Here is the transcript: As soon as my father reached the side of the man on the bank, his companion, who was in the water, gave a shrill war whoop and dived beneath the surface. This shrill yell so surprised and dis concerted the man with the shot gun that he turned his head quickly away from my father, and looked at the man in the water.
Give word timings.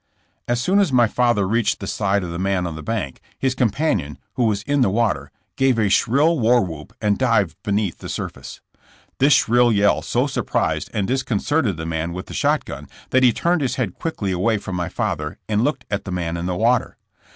As 0.47 0.59
soon 0.59 0.79
as 0.79 0.91
my 0.91 1.05
father 1.05 1.47
reached 1.47 1.79
the 1.79 1.85
side 1.85 2.23
of 2.23 2.31
the 2.31 2.39
man 2.39 2.65
on 2.65 2.75
the 2.75 2.81
bank, 2.81 3.21
his 3.37 3.53
companion, 3.53 4.17
who 4.33 4.45
was 4.45 4.63
in 4.63 4.81
the 4.81 4.89
water, 4.89 5.29
gave 5.57 5.77
a 5.77 5.89
shrill 5.89 6.39
war 6.39 6.65
whoop 6.65 6.91
and 6.99 7.19
dived 7.19 7.55
beneath 7.61 7.99
the 7.99 8.09
surface. 8.09 8.61
This 9.19 9.33
shrill 9.33 9.71
yell 9.71 10.01
so 10.01 10.25
surprised 10.25 10.89
and 10.91 11.07
dis 11.07 11.21
concerted 11.21 11.77
the 11.77 11.85
man 11.85 12.13
with 12.13 12.25
the 12.25 12.33
shot 12.33 12.65
gun 12.65 12.87
that 13.11 13.21
he 13.21 13.31
turned 13.31 13.61
his 13.61 13.75
head 13.75 13.93
quickly 13.99 14.31
away 14.31 14.57
from 14.57 14.75
my 14.75 14.89
father, 14.89 15.37
and 15.47 15.63
looked 15.63 15.85
at 15.91 16.05
the 16.05 16.11
man 16.11 16.35
in 16.35 16.47
the 16.47 16.55
water. 16.55 16.97